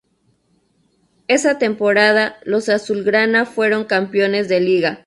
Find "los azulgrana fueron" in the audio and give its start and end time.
2.43-3.85